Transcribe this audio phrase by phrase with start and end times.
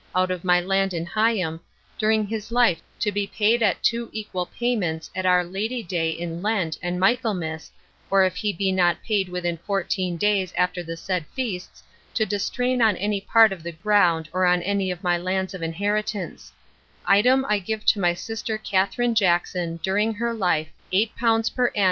[0.15, 1.59] out of my Land in Higham
[1.99, 6.41] during his life to be paid at two equal payments at our Lady Day in
[6.41, 7.71] Lent and Michaelmas
[8.09, 11.83] or if he be not paid within fourteen Days after the said Feasts
[12.15, 15.61] to distrain on any part of the Ground or on any of my Lands of
[15.61, 16.51] Inheritance
[17.05, 21.79] Item I give to my Sister Katherine Jackson during her life eight pounds per Ann.